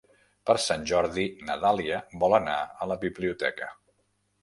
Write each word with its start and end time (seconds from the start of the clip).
Per 0.49 0.55
Sant 0.63 0.87
Jordi 0.91 1.27
na 1.51 1.59
Dàlia 1.65 2.01
vol 2.25 2.37
anar 2.41 2.59
a 2.87 2.91
la 2.93 3.01
biblioteca. 3.09 3.73